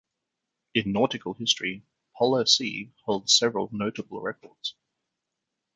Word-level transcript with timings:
In 0.73 0.93
nautical 0.93 1.35
history, 1.35 1.83
"Polar 2.17 2.47
Sea" 2.47 2.91
holds 3.05 3.37
several 3.37 3.69
notable 3.71 4.19
records. 4.19 4.73